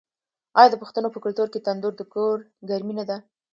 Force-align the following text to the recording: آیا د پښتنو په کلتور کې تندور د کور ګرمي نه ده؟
آیا 0.59 0.69
د 0.71 0.75
پښتنو 0.83 1.07
په 1.13 1.19
کلتور 1.25 1.47
کې 1.51 1.59
تندور 1.67 1.93
د 1.97 2.01
کور 2.13 2.37
ګرمي 2.69 2.93
نه 2.99 3.03
ده؟ 3.09 3.17